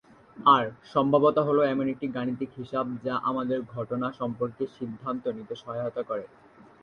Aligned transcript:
আর 0.37 0.63
'সম্ভাব্যতা' 0.83 1.47
হলো 1.47 1.61
এমন 1.65 1.85
একটি 1.89 2.07
"গাণিতিক 2.09 2.49
হিসাব" 2.57 2.85
যা 3.05 3.15
আমাদের 3.29 3.59
ঘটনা 3.75 4.07
সম্পর্কে 4.19 4.63
সিদ্ধান্ত 4.77 5.23
নিতে 5.37 5.55
সহায়তা 5.57 6.01
করে। 6.03 6.25